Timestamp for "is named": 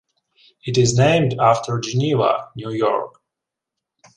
0.79-1.35